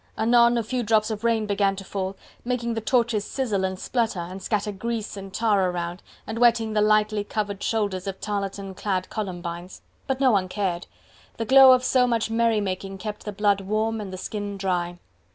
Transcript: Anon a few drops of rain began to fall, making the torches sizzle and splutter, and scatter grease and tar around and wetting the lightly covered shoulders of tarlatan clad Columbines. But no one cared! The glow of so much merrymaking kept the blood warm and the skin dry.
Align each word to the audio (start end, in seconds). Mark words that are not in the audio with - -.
Anon 0.17 0.57
a 0.57 0.63
few 0.63 0.81
drops 0.81 1.11
of 1.11 1.23
rain 1.23 1.45
began 1.45 1.75
to 1.75 1.83
fall, 1.83 2.17
making 2.43 2.73
the 2.73 2.81
torches 2.81 3.23
sizzle 3.23 3.63
and 3.63 3.77
splutter, 3.79 4.17
and 4.19 4.41
scatter 4.41 4.71
grease 4.71 5.15
and 5.15 5.31
tar 5.31 5.69
around 5.69 6.01
and 6.25 6.39
wetting 6.39 6.73
the 6.73 6.81
lightly 6.81 7.23
covered 7.23 7.61
shoulders 7.61 8.07
of 8.07 8.19
tarlatan 8.19 8.73
clad 8.73 9.11
Columbines. 9.11 9.83
But 10.07 10.19
no 10.19 10.31
one 10.31 10.49
cared! 10.49 10.87
The 11.37 11.45
glow 11.45 11.71
of 11.73 11.83
so 11.83 12.07
much 12.07 12.31
merrymaking 12.31 12.97
kept 12.97 13.25
the 13.25 13.31
blood 13.31 13.61
warm 13.61 14.01
and 14.01 14.11
the 14.11 14.17
skin 14.17 14.57
dry. 14.57 14.97